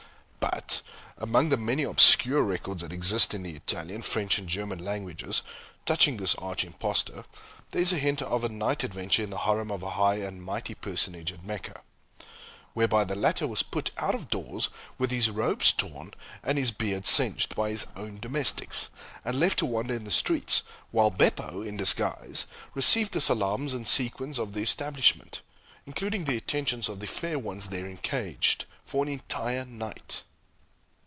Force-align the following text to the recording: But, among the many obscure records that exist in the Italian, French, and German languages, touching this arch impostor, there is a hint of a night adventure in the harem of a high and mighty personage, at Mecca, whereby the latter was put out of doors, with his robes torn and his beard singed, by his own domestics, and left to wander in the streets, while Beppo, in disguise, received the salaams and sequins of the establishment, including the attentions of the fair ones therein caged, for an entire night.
But, 0.53 0.81
among 1.19 1.49
the 1.49 1.55
many 1.57 1.83
obscure 1.83 2.41
records 2.41 2.81
that 2.81 2.91
exist 2.91 3.35
in 3.35 3.43
the 3.43 3.55
Italian, 3.55 4.01
French, 4.01 4.39
and 4.39 4.49
German 4.49 4.83
languages, 4.83 5.43
touching 5.85 6.17
this 6.17 6.33
arch 6.35 6.63
impostor, 6.63 7.25
there 7.69 7.81
is 7.83 7.93
a 7.93 7.99
hint 7.99 8.23
of 8.23 8.43
a 8.43 8.49
night 8.49 8.83
adventure 8.83 9.23
in 9.23 9.29
the 9.29 9.37
harem 9.37 9.69
of 9.69 9.83
a 9.83 9.91
high 9.91 10.15
and 10.15 10.41
mighty 10.43 10.73
personage, 10.73 11.31
at 11.31 11.45
Mecca, 11.45 11.81
whereby 12.73 13.03
the 13.03 13.15
latter 13.15 13.45
was 13.47 13.61
put 13.61 13.91
out 13.97 14.15
of 14.15 14.29
doors, 14.31 14.69
with 14.97 15.11
his 15.11 15.29
robes 15.29 15.71
torn 15.71 16.11
and 16.41 16.57
his 16.57 16.71
beard 16.71 17.05
singed, 17.05 17.53
by 17.55 17.69
his 17.69 17.85
own 17.95 18.19
domestics, 18.19 18.89
and 19.23 19.39
left 19.39 19.59
to 19.59 19.65
wander 19.67 19.93
in 19.93 20.05
the 20.05 20.11
streets, 20.11 20.63
while 20.89 21.11
Beppo, 21.11 21.61
in 21.61 21.77
disguise, 21.77 22.45
received 22.73 23.13
the 23.13 23.21
salaams 23.21 23.73
and 23.73 23.87
sequins 23.87 24.39
of 24.39 24.53
the 24.53 24.61
establishment, 24.61 25.41
including 25.85 26.23
the 26.25 26.35
attentions 26.37 26.89
of 26.89 26.99
the 26.99 27.05
fair 27.07 27.37
ones 27.37 27.67
therein 27.69 27.97
caged, 27.97 28.65
for 28.83 29.03
an 29.03 29.09
entire 29.09 29.63
night. 29.65 30.23